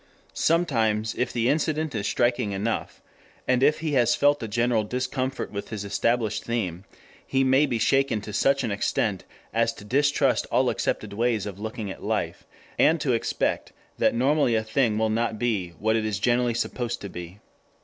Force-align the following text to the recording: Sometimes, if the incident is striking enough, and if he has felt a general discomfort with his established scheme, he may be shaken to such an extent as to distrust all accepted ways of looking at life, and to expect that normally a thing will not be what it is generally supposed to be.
Sometimes, 0.33 1.13
if 1.13 1.31
the 1.31 1.47
incident 1.47 1.93
is 1.93 2.07
striking 2.07 2.53
enough, 2.53 3.03
and 3.47 3.61
if 3.61 3.81
he 3.81 3.91
has 3.91 4.15
felt 4.15 4.41
a 4.41 4.47
general 4.47 4.83
discomfort 4.83 5.51
with 5.51 5.69
his 5.69 5.85
established 5.85 6.45
scheme, 6.45 6.85
he 7.23 7.43
may 7.43 7.67
be 7.67 7.77
shaken 7.77 8.19
to 8.21 8.33
such 8.33 8.63
an 8.63 8.71
extent 8.71 9.25
as 9.53 9.71
to 9.73 9.85
distrust 9.85 10.47
all 10.51 10.71
accepted 10.71 11.13
ways 11.13 11.45
of 11.45 11.59
looking 11.59 11.91
at 11.91 12.01
life, 12.01 12.47
and 12.79 12.99
to 12.99 13.13
expect 13.13 13.73
that 13.99 14.15
normally 14.15 14.55
a 14.55 14.63
thing 14.63 14.97
will 14.97 15.11
not 15.11 15.37
be 15.37 15.69
what 15.77 15.95
it 15.95 16.03
is 16.03 16.17
generally 16.17 16.55
supposed 16.55 16.99
to 17.01 17.07
be. 17.09 17.37